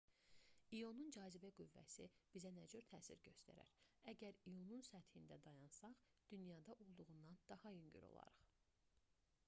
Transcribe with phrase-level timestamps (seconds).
[0.75, 2.05] i̇onun cazibə qüvvəsi
[2.37, 3.75] bizə nə cür təsir göstərər?
[4.13, 6.01] əgər i̇onun səthində dayansaq
[6.33, 8.49] dünyada olduğundan daha yüngül olarıq